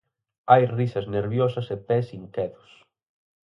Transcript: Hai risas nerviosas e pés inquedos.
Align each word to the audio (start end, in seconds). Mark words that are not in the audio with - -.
Hai 0.51 0.63
risas 0.79 1.05
nerviosas 1.15 1.67
e 1.75 1.77
pés 1.87 2.07
inquedos. 2.19 2.69